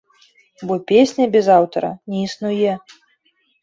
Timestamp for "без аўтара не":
1.37-2.27